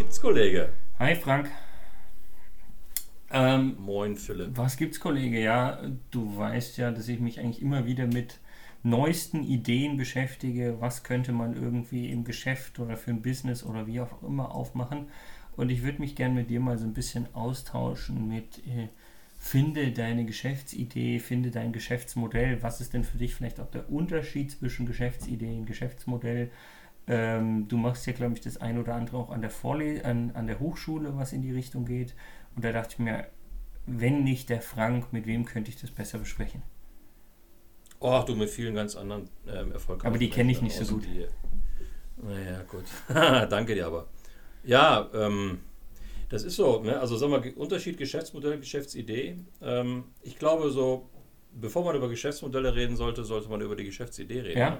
[0.00, 0.68] Was gibt's, Kollege?
[0.98, 1.50] Hi Frank.
[3.30, 4.56] Ähm, Moin Philipp.
[4.56, 5.38] Was gibt's, Kollege?
[5.38, 5.78] Ja,
[6.10, 8.38] du weißt ja, dass ich mich eigentlich immer wieder mit
[8.82, 10.80] neuesten Ideen beschäftige.
[10.80, 15.08] Was könnte man irgendwie im Geschäft oder für ein Business oder wie auch immer aufmachen?
[15.54, 18.88] Und ich würde mich gerne mit dir mal so ein bisschen austauschen mit äh,
[19.36, 22.62] finde deine Geschäftsidee, finde dein Geschäftsmodell.
[22.62, 26.50] Was ist denn für dich vielleicht auch der Unterschied zwischen Geschäftsidee und Geschäftsmodell?
[27.06, 30.30] Ähm, du machst ja, glaube ich, das ein oder andere auch an der Vorles an,
[30.32, 32.14] an der Hochschule, was in die Richtung geht.
[32.54, 33.26] Und da dachte ich mir,
[33.86, 36.62] wenn nicht der Frank, mit wem könnte ich das besser besprechen?
[37.98, 40.06] Oh, du mit vielen ganz anderen ähm, erfolgreichen.
[40.06, 41.04] Aber die kenne ich nicht so gut.
[41.04, 41.26] Die,
[42.22, 42.84] naja, gut.
[43.50, 44.06] Danke dir aber.
[44.64, 45.60] Ja, ähm,
[46.28, 46.80] das ist so.
[46.82, 46.98] Ne?
[46.98, 49.38] Also sagen wir, Unterschied Geschäftsmodell, Geschäftsidee.
[49.60, 51.08] Ähm, ich glaube so,
[51.52, 54.58] bevor man über Geschäftsmodelle reden sollte, sollte man über die Geschäftsidee reden.
[54.58, 54.78] Ja.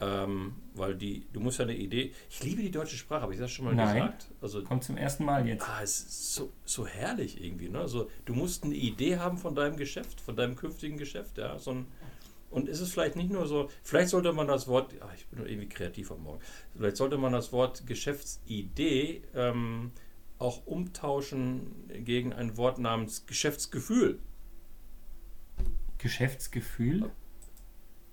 [0.00, 2.12] Ähm, weil die, du musst ja eine Idee.
[2.28, 3.94] Ich liebe die deutsche Sprache, habe ich das schon mal Nein.
[3.94, 4.26] gesagt?
[4.40, 5.68] Also, Kommt zum ersten Mal jetzt.
[5.68, 7.68] Ah, es ist so, so herrlich irgendwie.
[7.68, 7.78] Ne?
[7.78, 11.38] Also, du musst eine Idee haben von deinem Geschäft, von deinem künftigen Geschäft.
[11.38, 11.58] Ja?
[11.58, 11.86] So ein,
[12.54, 15.40] und ist es vielleicht nicht nur so, vielleicht sollte man das Wort, ach, ich bin
[15.40, 16.40] nur irgendwie kreativ am Morgen,
[16.76, 19.90] vielleicht sollte man das Wort Geschäftsidee ähm,
[20.38, 24.20] auch umtauschen gegen ein Wort namens Geschäftsgefühl.
[25.98, 27.10] Geschäftsgefühl?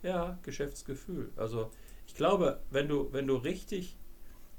[0.04, 1.32] Ja, Geschäftsgefühl.
[1.36, 1.72] Also
[2.08, 3.98] ich glaube, wenn du, wenn du richtig,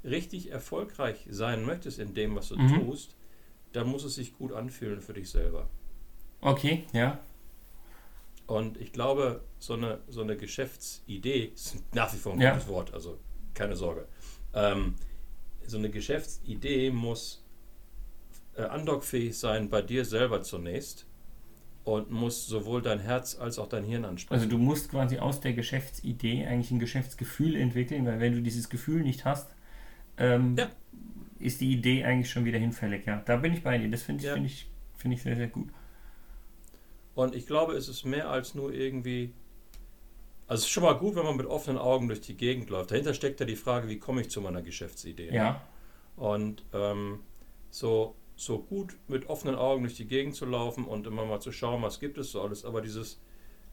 [0.03, 2.85] richtig erfolgreich sein möchtest in dem, was du mhm.
[2.85, 3.15] tust,
[3.73, 5.69] dann muss es sich gut anfühlen für dich selber.
[6.41, 7.19] Okay, ja.
[8.47, 12.51] Und ich glaube, so eine, so eine Geschäftsidee ist nach wie vor ein ja.
[12.51, 13.19] gutes Wort, also
[13.53, 14.07] keine Sorge.
[14.53, 14.95] Ähm,
[15.65, 17.43] so eine Geschäftsidee muss
[18.55, 21.05] äh, andockfähig sein bei dir selber zunächst
[21.83, 24.41] und muss sowohl dein Herz als auch dein Hirn ansprechen.
[24.41, 28.69] Also du musst quasi aus der Geschäftsidee eigentlich ein Geschäftsgefühl entwickeln, weil wenn du dieses
[28.69, 29.49] Gefühl nicht hast,
[30.17, 30.69] ähm, ja.
[31.39, 33.05] ist die Idee eigentlich schon wieder hinfällig.
[33.05, 33.89] Ja, da bin ich bei dir.
[33.89, 34.33] Das finde ich, ja.
[34.33, 35.69] find ich, find ich sehr, sehr gut.
[37.15, 39.33] Und ich glaube, es ist mehr als nur irgendwie.
[40.47, 42.91] Also es ist schon mal gut, wenn man mit offenen Augen durch die Gegend läuft.
[42.91, 45.33] Dahinter steckt ja die Frage, wie komme ich zu meiner Geschäftsidee?
[45.33, 45.61] Ja.
[46.15, 47.19] Und ähm,
[47.71, 51.51] so so gut mit offenen Augen durch die Gegend zu laufen und immer mal zu
[51.51, 52.65] schauen, was gibt es so alles.
[52.65, 53.21] Aber dieses,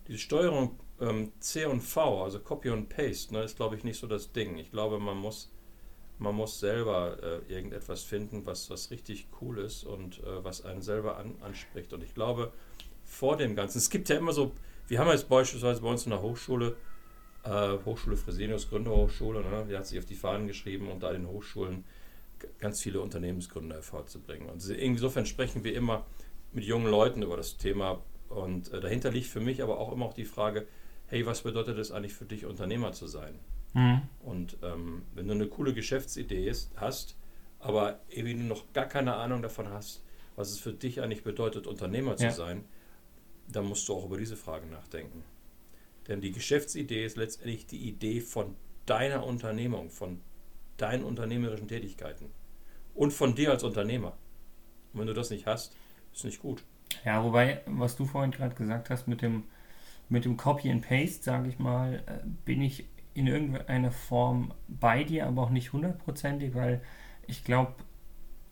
[0.06, 3.98] diese Steuerung ähm, C und V, also Copy und Paste, ne, ist, glaube ich, nicht
[3.98, 4.58] so das Ding.
[4.58, 5.50] Ich glaube, man muss,
[6.18, 10.82] man muss selber äh, irgendetwas finden, was, was richtig cool ist und äh, was einen
[10.82, 11.92] selber an, anspricht.
[11.92, 12.52] Und ich glaube,
[13.04, 14.52] vor dem Ganzen, es gibt ja immer so,
[14.88, 16.76] wir haben jetzt beispielsweise bei uns in der Hochschule,
[17.44, 21.26] äh, Hochschule Fresenius, Gründerhochschule, ne, die hat sich auf die Fahnen geschrieben und da den
[21.26, 21.84] Hochschulen
[22.58, 24.48] ganz viele Unternehmensgründer hervorzubringen.
[24.48, 26.06] Und insofern sprechen wir immer
[26.52, 28.02] mit jungen Leuten über das Thema.
[28.28, 30.66] Und äh, dahinter liegt für mich aber auch immer auch die Frage,
[31.06, 33.38] hey, was bedeutet es eigentlich für dich, Unternehmer zu sein?
[33.74, 34.02] Mhm.
[34.20, 37.16] Und ähm, wenn du eine coole Geschäftsidee ist, hast,
[37.58, 40.02] aber irgendwie noch gar keine Ahnung davon hast,
[40.36, 42.32] was es für dich eigentlich bedeutet, Unternehmer zu ja.
[42.32, 42.64] sein,
[43.48, 45.22] dann musst du auch über diese Frage nachdenken.
[46.08, 48.54] Denn die Geschäftsidee ist letztendlich die Idee von
[48.86, 50.20] deiner Unternehmung, von
[50.82, 52.26] deinen unternehmerischen Tätigkeiten
[52.94, 54.16] und von dir als Unternehmer.
[54.92, 55.76] Und wenn du das nicht hast,
[56.12, 56.64] ist nicht gut.
[57.04, 59.44] Ja, wobei, was du vorhin gerade gesagt hast mit dem,
[60.08, 65.04] mit dem Copy and Paste, sage ich mal, äh, bin ich in irgendeiner Form bei
[65.04, 66.82] dir, aber auch nicht hundertprozentig, weil
[67.26, 67.74] ich glaube,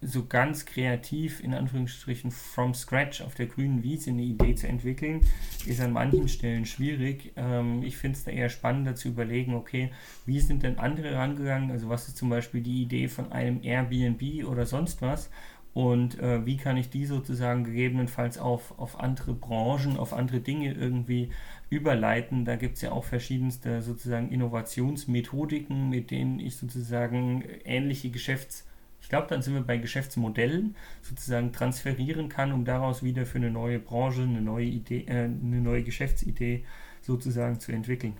[0.00, 5.22] so ganz kreativ, in Anführungsstrichen, from scratch auf der grünen Wiese eine Idee zu entwickeln,
[5.66, 7.32] ist an manchen Stellen schwierig.
[7.36, 9.90] Ähm, ich finde es da eher spannender zu überlegen, okay,
[10.24, 11.70] wie sind denn andere rangegangen?
[11.72, 15.30] Also was ist zum Beispiel die Idee von einem Airbnb oder sonst was?
[15.74, 20.72] Und äh, wie kann ich die sozusagen gegebenenfalls auf, auf andere Branchen, auf andere Dinge
[20.72, 21.30] irgendwie
[21.70, 22.44] überleiten?
[22.44, 28.67] Da gibt es ja auch verschiedenste sozusagen Innovationsmethodiken, mit denen ich sozusagen ähnliche Geschäfts-
[29.08, 33.50] ich glaube, dann sind wir bei Geschäftsmodellen sozusagen transferieren kann, um daraus wieder für eine
[33.50, 36.66] neue Branche, eine neue Idee, äh, eine neue Geschäftsidee
[37.00, 38.18] sozusagen zu entwickeln.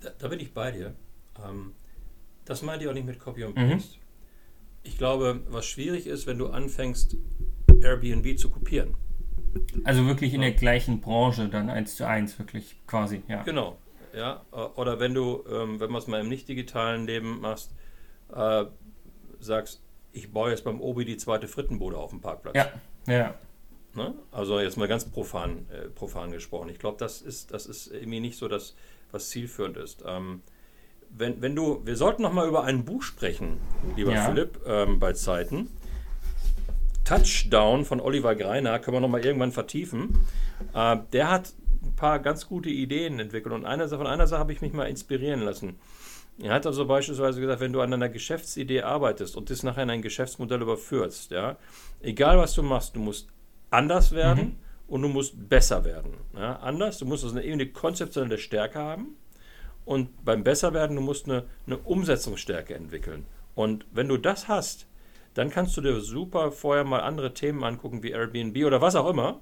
[0.00, 0.94] Da, da bin ich bei dir.
[1.46, 1.74] Ähm,
[2.46, 3.72] das meinte ich auch nicht mit Copy und mhm.
[3.72, 3.98] Paste.
[3.98, 4.02] Mhm.
[4.84, 7.14] Ich glaube, was schwierig ist, wenn du anfängst,
[7.82, 8.96] Airbnb zu kopieren.
[9.84, 13.42] Also wirklich in der gleichen Branche, dann eins zu eins, wirklich quasi, ja.
[13.42, 13.76] Genau,
[14.16, 14.40] ja.
[14.76, 17.74] Oder wenn du, ähm, wenn man es mal im nicht digitalen Leben machst,
[18.34, 18.64] äh,
[19.40, 19.80] sagst,
[20.12, 22.56] ich baue jetzt beim Obi die zweite Frittenbude auf dem Parkplatz.
[22.56, 22.70] Ja,
[23.06, 23.34] ja.
[23.94, 24.14] Ne?
[24.30, 26.68] Also jetzt mal ganz profan, äh, profan gesprochen.
[26.68, 28.74] Ich glaube, das ist, das ist irgendwie nicht so das,
[29.10, 30.04] was zielführend ist.
[30.06, 30.42] Ähm,
[31.10, 33.58] wenn, wenn du, wir sollten noch mal über ein Buch sprechen,
[33.96, 34.26] lieber ja.
[34.26, 35.70] Philipp, ähm, bei Zeiten.
[37.04, 40.18] Touchdown von Oliver Greiner, können wir noch mal irgendwann vertiefen.
[40.74, 44.52] Äh, der hat ein paar ganz gute Ideen entwickelt und eine, von einer Sache habe
[44.52, 45.78] ich mich mal inspirieren lassen.
[46.40, 49.90] Er hat also beispielsweise gesagt, wenn du an einer Geschäftsidee arbeitest und das nachher in
[49.90, 51.56] ein Geschäftsmodell überführst, ja,
[52.00, 53.28] egal was du machst, du musst
[53.70, 54.56] anders werden mhm.
[54.86, 56.14] und du musst besser werden.
[56.34, 59.16] Ja, anders, du musst also eine, eine konzeptionelle Stärke haben
[59.84, 63.26] und beim Besserwerden, du musst eine, eine Umsetzungsstärke entwickeln.
[63.54, 64.86] Und wenn du das hast,
[65.34, 69.08] dann kannst du dir super vorher mal andere Themen angucken, wie Airbnb oder was auch
[69.08, 69.40] immer.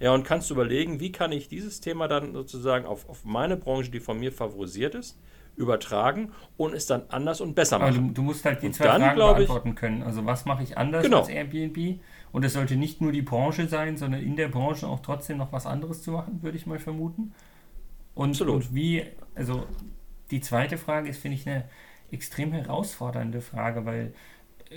[0.00, 3.90] Ja, und kannst überlegen, wie kann ich dieses Thema dann sozusagen auf, auf meine Branche,
[3.90, 5.18] die von mir favorisiert ist,
[5.56, 7.88] übertragen und es dann anders und besser machen.
[7.88, 10.02] Also du musst halt die und zwei dann, Fragen beantworten ich, können.
[10.02, 11.20] Also was mache ich anders genau.
[11.20, 12.00] als Airbnb?
[12.32, 15.52] Und es sollte nicht nur die Branche sein, sondern in der Branche auch trotzdem noch
[15.52, 17.32] was anderes zu machen, würde ich mal vermuten.
[18.14, 18.54] Und, Absolut.
[18.54, 19.04] und wie,
[19.34, 19.66] also
[20.30, 21.64] die zweite Frage ist, finde ich, eine
[22.10, 24.14] extrem herausfordernde Frage, weil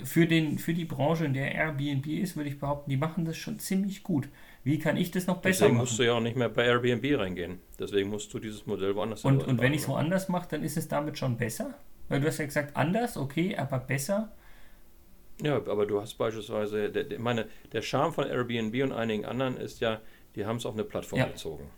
[0.04, 3.36] für, den, für die Branche, in der Airbnb ist, würde ich behaupten, die machen das
[3.36, 4.28] schon ziemlich gut.
[4.68, 5.86] Wie kann ich das noch besser Deswegen machen?
[5.86, 7.58] musst du ja auch nicht mehr bei Airbnb reingehen.
[7.78, 10.76] Deswegen musst du dieses Modell woanders Und, und wenn ich es woanders mache, dann ist
[10.76, 11.72] es damit schon besser?
[12.10, 14.30] Weil du hast ja gesagt, anders, okay, aber besser.
[15.42, 19.56] Ja, aber du hast beispielsweise, der, der, meine, der Charme von Airbnb und einigen anderen
[19.56, 20.02] ist ja,
[20.34, 21.28] die haben es auf eine Plattform ja.
[21.28, 21.70] gezogen.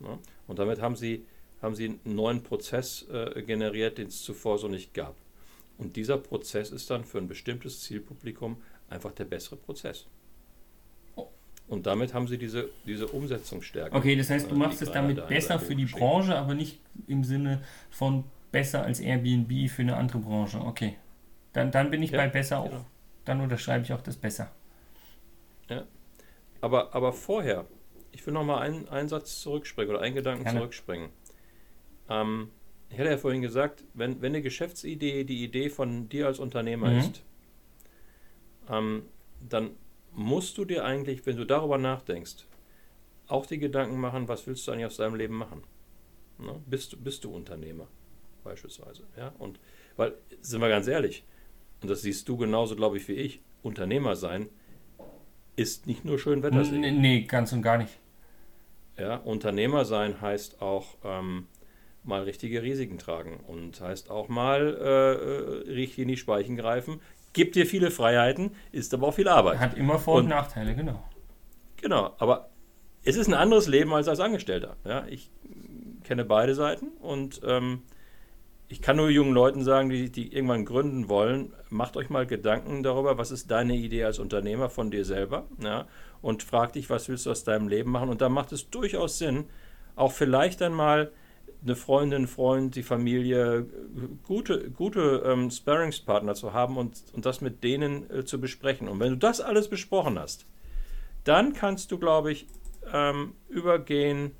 [0.00, 0.18] Ja?
[0.46, 1.24] Und damit haben sie,
[1.62, 5.16] haben sie einen neuen Prozess äh, generiert, den es zuvor so nicht gab.
[5.78, 8.58] Und dieser Prozess ist dann für ein bestimmtes Zielpublikum
[8.90, 10.04] einfach der bessere Prozess.
[11.66, 13.96] Und damit haben sie diese, diese Umsetzungsstärke.
[13.96, 17.62] Okay, das heißt, du machst es damit besser für die Branche, aber nicht im Sinne
[17.90, 20.60] von besser als Airbnb für eine andere Branche.
[20.60, 20.96] Okay.
[21.52, 22.70] Dann, dann bin ich ja, bei besser auch.
[22.70, 22.86] Genau.
[23.24, 24.52] Dann unterschreibe ich auch das besser.
[25.68, 25.84] Ja.
[26.60, 27.64] Aber, aber vorher,
[28.12, 30.58] ich will nochmal einen, einen Satz zurückspringen oder einen Gedanken Gerne.
[30.58, 31.08] zurückspringen.
[32.10, 32.50] Ähm,
[32.90, 36.90] ich hatte ja vorhin gesagt, wenn, wenn eine Geschäftsidee die Idee von dir als Unternehmer
[36.90, 36.98] mhm.
[36.98, 37.22] ist,
[38.68, 39.02] ähm,
[39.40, 39.70] dann
[40.14, 42.46] musst du dir eigentlich, wenn du darüber nachdenkst,
[43.26, 45.62] auch die Gedanken machen, was willst du eigentlich aus deinem Leben machen?
[46.38, 46.60] Ne?
[46.66, 47.88] Bist, du, bist du Unternehmer
[48.42, 49.04] beispielsweise?
[49.16, 49.32] Ja?
[49.38, 49.58] Und
[49.96, 51.24] weil, sind wir ganz ehrlich,
[51.82, 54.48] und das siehst du genauso, glaube ich, wie ich, Unternehmer sein
[55.56, 57.98] ist nicht nur schön Wetter Nee, nee, ganz und gar nicht.
[58.98, 61.46] Ja, Unternehmer sein heißt auch ähm,
[62.02, 67.00] mal richtige Risiken tragen und heißt auch mal äh, äh richtig in die Speichen greifen.
[67.34, 69.58] Gibt dir viele Freiheiten, ist aber auch viel Arbeit.
[69.58, 71.04] Hat immer Vor- und, und Nachteile, genau.
[71.76, 72.48] Genau, aber
[73.02, 74.76] es ist ein anderes Leben als als Angestellter.
[74.86, 75.30] Ja, ich
[76.04, 77.82] kenne beide Seiten und ähm,
[78.68, 82.82] ich kann nur jungen Leuten sagen, die, die irgendwann gründen wollen, macht euch mal Gedanken
[82.82, 85.86] darüber, was ist deine Idee als Unternehmer von dir selber ja,
[86.22, 89.18] und frag dich, was willst du aus deinem Leben machen und da macht es durchaus
[89.18, 89.46] Sinn,
[89.96, 91.12] auch vielleicht einmal
[91.64, 93.66] eine Freundin, Freund, die Familie,
[94.22, 98.88] gute, gute ähm, Sparringspartner zu haben und, und das mit denen äh, zu besprechen.
[98.88, 100.46] Und wenn du das alles besprochen hast,
[101.24, 102.46] dann kannst du, glaube ich,
[102.92, 104.32] ähm, übergehen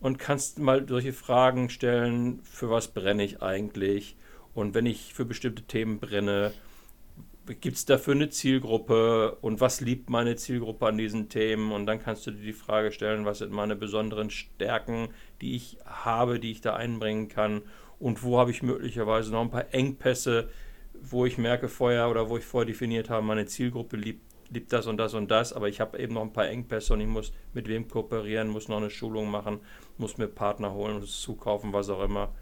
[0.00, 4.16] und kannst mal solche Fragen stellen, für was brenne ich eigentlich?
[4.54, 6.52] Und wenn ich für bestimmte Themen brenne,
[7.60, 11.72] gibt es dafür eine Zielgruppe und was liebt meine Zielgruppe an diesen Themen?
[11.72, 15.08] Und dann kannst du dir die Frage stellen, was sind meine besonderen Stärken,
[15.40, 17.62] die ich habe, die ich da einbringen kann
[17.98, 20.48] und wo habe ich möglicherweise noch ein paar Engpässe,
[20.94, 24.86] wo ich merke vorher oder wo ich vorher definiert habe, meine Zielgruppe liebt, liebt das
[24.86, 27.32] und das und das, aber ich habe eben noch ein paar Engpässe und ich muss
[27.52, 29.60] mit wem kooperieren, muss noch eine Schulung machen,
[29.98, 32.34] muss mir Partner holen, muss zukaufen, was auch immer.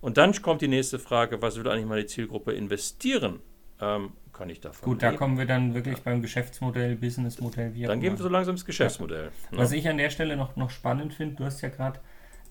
[0.00, 3.40] Und dann kommt die nächste Frage, was will eigentlich meine Zielgruppe investieren?
[3.82, 5.12] Ähm, kann ich davon Gut, leben.
[5.12, 6.02] da kommen wir dann wirklich ja.
[6.04, 7.74] beim Geschäftsmodell, Businessmodell.
[7.74, 9.24] Wie dann gehen wir so langsam ins Geschäftsmodell.
[9.24, 9.56] Ja.
[9.56, 9.58] Ne?
[9.58, 12.00] Was ich an der Stelle noch, noch spannend finde, du hast ja gerade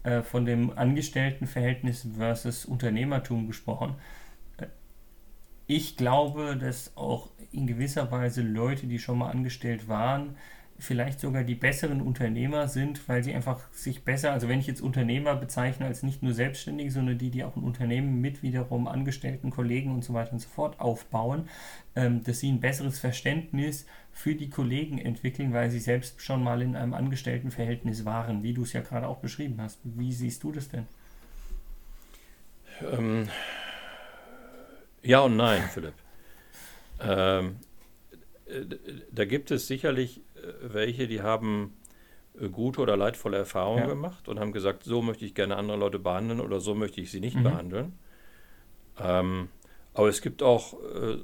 [0.03, 3.95] äh, von dem Angestelltenverhältnis versus Unternehmertum gesprochen.
[4.57, 4.67] Äh,
[5.67, 10.35] ich glaube, dass auch in gewisser Weise Leute, die schon mal angestellt waren,
[10.81, 14.81] vielleicht sogar die besseren Unternehmer sind, weil sie einfach sich besser, also wenn ich jetzt
[14.81, 19.51] Unternehmer bezeichne als nicht nur Selbstständige, sondern die, die auch ein Unternehmen mit wiederum Angestellten,
[19.51, 21.47] Kollegen und so weiter und so fort aufbauen,
[21.95, 26.63] ähm, dass sie ein besseres Verständnis für die Kollegen entwickeln, weil sie selbst schon mal
[26.63, 29.79] in einem Angestelltenverhältnis waren, wie du es ja gerade auch beschrieben hast.
[29.83, 30.87] Wie siehst du das denn?
[32.91, 33.27] Ähm,
[35.03, 35.93] ja und nein, Philipp.
[36.99, 37.57] Ähm,
[38.47, 38.65] äh,
[39.11, 40.21] da gibt es sicherlich
[40.61, 41.77] welche, die haben
[42.39, 43.87] äh, gute oder leidvolle Erfahrungen ja.
[43.87, 47.11] gemacht und haben gesagt, so möchte ich gerne andere Leute behandeln oder so möchte ich
[47.11, 47.43] sie nicht mhm.
[47.43, 47.93] behandeln.
[48.99, 49.49] Ähm,
[49.93, 51.17] aber es gibt auch äh,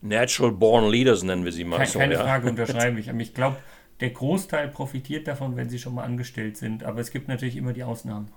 [0.00, 1.98] Natural Born Leaders, nennen wir sie mal Keine, so.
[1.98, 2.22] Keine ja.
[2.22, 3.10] Frage, unterschreibe ich.
[3.10, 3.56] Aber ich glaube,
[4.00, 6.84] der Großteil profitiert davon, wenn sie schon mal angestellt sind.
[6.84, 8.28] Aber es gibt natürlich immer die Ausnahmen.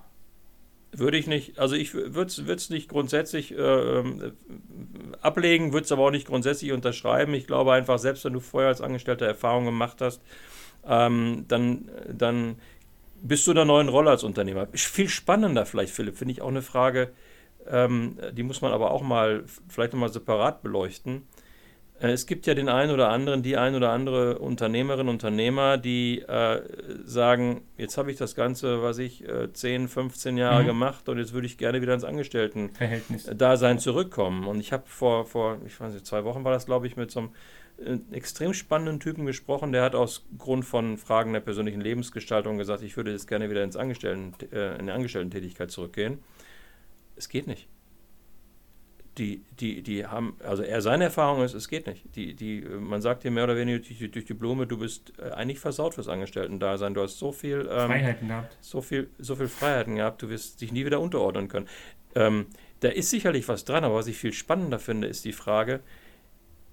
[0.93, 4.33] Würde ich nicht, also ich würde es nicht grundsätzlich äh, ähm,
[5.21, 7.33] ablegen, würde es aber auch nicht grundsätzlich unterschreiben.
[7.33, 10.21] Ich glaube einfach, selbst wenn du vorher als Angestellter Erfahrungen gemacht hast,
[10.85, 12.57] ähm, dann, dann
[13.21, 14.67] bist du in einer neuen Rolle als Unternehmer.
[14.73, 17.11] Viel spannender vielleicht, Philipp, finde ich auch eine Frage,
[17.69, 21.23] ähm, die muss man aber auch mal vielleicht nochmal separat beleuchten.
[22.01, 25.77] Äh, es gibt ja den einen oder anderen, die ein oder andere Unternehmerinnen und Unternehmer,
[25.77, 26.61] die äh,
[27.05, 30.67] sagen, jetzt habe ich das Ganze, was ich, äh, 10, 15 Jahre mhm.
[30.67, 34.47] gemacht und jetzt würde ich gerne wieder ins Angestellten-Dasein zurückkommen.
[34.47, 37.11] Und ich habe vor, vor, ich weiß nicht, zwei Wochen war das, glaube ich, mit
[37.11, 37.29] so einem
[37.77, 42.81] äh, extrem spannenden Typen gesprochen, der hat aus Grund von Fragen der persönlichen Lebensgestaltung gesagt,
[42.83, 46.19] ich würde jetzt gerne wieder ins Angestellten, äh, in die Angestellten-Tätigkeit zurückgehen.
[47.15, 47.67] Es geht nicht
[49.17, 52.15] die, die, die haben, also er seine Erfahrung ist, es geht nicht.
[52.15, 55.31] Die, die, man sagt dir mehr oder weniger durch, durch die Blume, du bist äh,
[55.31, 56.93] eigentlich versaut fürs Angestellten-Dasein.
[56.93, 58.57] Du hast so viel ähm, Freiheiten gehabt.
[58.61, 61.67] So viel, so viel Freiheiten gehabt, du wirst dich nie wieder unterordnen können.
[62.15, 62.47] Ähm,
[62.79, 65.81] da ist sicherlich was dran, aber was ich viel spannender finde, ist die Frage,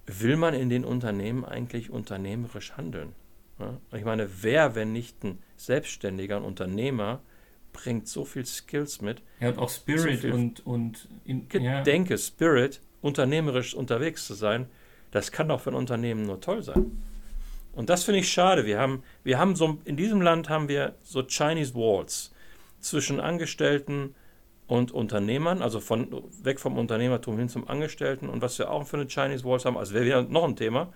[0.05, 3.13] will man in den Unternehmen eigentlich unternehmerisch handeln?
[3.59, 3.77] Ja?
[3.95, 7.21] Ich meine, wer, wenn nicht ein Selbstständiger, ein Unternehmer,
[7.73, 9.21] bringt so viel Skills mit.
[9.39, 12.17] Ja, und auch Spirit so und, und in, Gedenke, ja.
[12.17, 14.67] Spirit, unternehmerisch unterwegs zu sein,
[15.11, 16.97] das kann doch für ein Unternehmen nur toll sein.
[17.73, 18.65] Und das finde ich schade.
[18.65, 22.33] Wir haben, wir haben so, in diesem Land haben wir so Chinese Walls
[22.79, 24.15] zwischen Angestellten
[24.67, 28.29] und Unternehmern, also von, weg vom Unternehmertum hin zum Angestellten.
[28.29, 30.93] Und was wir auch für eine Chinese Walls haben, also wäre wieder noch ein Thema,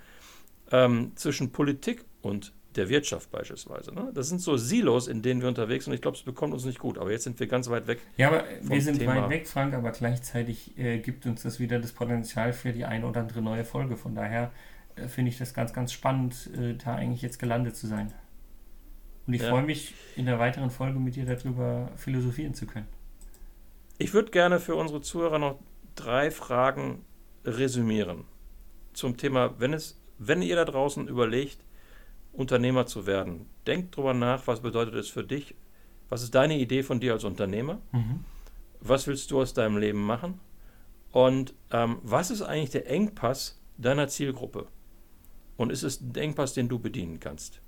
[0.72, 3.94] ähm, zwischen Politik und der Wirtschaft beispielsweise.
[3.94, 4.12] Ne?
[4.14, 5.94] Das sind so Silos, in denen wir unterwegs sind.
[5.94, 6.98] Ich glaube, es bekommt uns nicht gut.
[6.98, 8.00] Aber jetzt sind wir ganz weit weg.
[8.18, 9.24] Ja, aber wir sind Thema.
[9.24, 13.06] weit weg, Frank, aber gleichzeitig äh, gibt uns das wieder das Potenzial für die eine
[13.06, 13.98] oder andere neue Folge.
[13.98, 14.52] Von daher
[14.96, 18.14] äh, finde ich das ganz, ganz spannend, äh, da eigentlich jetzt gelandet zu sein.
[19.26, 19.50] Und ich ja.
[19.50, 22.88] freue mich, in der weiteren Folge mit dir darüber philosophieren zu können.
[23.98, 25.60] Ich würde gerne für unsere Zuhörer noch
[25.96, 27.06] drei Fragen
[27.46, 28.26] resümieren
[28.94, 31.60] zum Thema, wenn es, wenn ihr da draußen überlegt,
[32.34, 33.46] Unternehmer zu werden.
[33.66, 35.56] Denk drüber nach, was bedeutet es für dich?
[36.10, 37.80] Was ist deine Idee von dir als Unternehmer?
[37.92, 38.26] Mhm.
[38.82, 40.40] Was willst du aus deinem Leben machen?
[41.12, 44.68] Und ähm, was ist eigentlich der Engpass deiner Zielgruppe?
[45.58, 47.62] Und ist es ein Engpass, den du bedienen kannst?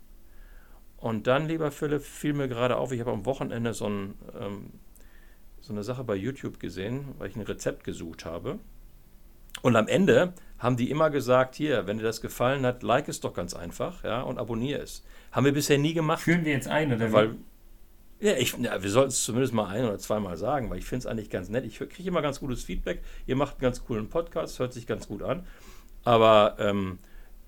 [0.97, 4.71] Und dann, lieber Philipp, fiel mir gerade auf, ich habe am Wochenende so, ein, ähm,
[5.61, 8.57] so eine Sache bei YouTube gesehen, weil ich ein Rezept gesucht habe.
[9.61, 13.19] Und am Ende haben die immer gesagt, hier, wenn dir das gefallen hat, like es
[13.19, 15.03] doch ganz einfach, ja, und abonniere es.
[15.31, 16.21] Haben wir bisher nie gemacht.
[16.21, 17.37] Führen wir jetzt ein, oder weil, wie?
[18.21, 20.99] Ja, ich, ja, wir sollten es zumindest mal ein oder zweimal sagen, weil ich finde
[20.99, 21.65] es eigentlich ganz nett.
[21.65, 23.01] Ich kriege immer ganz gutes Feedback.
[23.27, 25.45] Ihr macht einen ganz coolen Podcast, hört sich ganz gut an.
[26.05, 26.99] Aber ähm,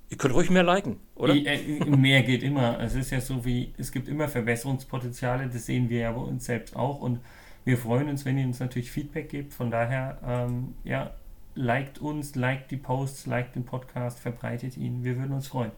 [0.09, 1.33] ihr könnt ruhig mehr liken, oder?
[1.33, 2.79] Äh, mehr geht immer.
[2.81, 6.45] Es ist ja so wie, es gibt immer Verbesserungspotenziale, das sehen wir ja bei uns
[6.45, 6.99] selbst auch.
[6.99, 7.21] Und
[7.63, 9.53] wir freuen uns, wenn ihr uns natürlich Feedback gebt.
[9.53, 11.13] Von daher, ähm, ja,
[11.57, 15.03] liked uns, liked die Posts, liked den Podcast, verbreitet ihn.
[15.03, 15.71] Wir würden uns freuen.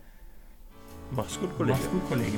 [1.12, 1.77] Mach's gut, Kollege.
[1.77, 2.38] Mach's gut, Kollege.